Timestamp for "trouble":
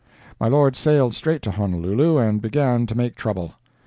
3.15-3.53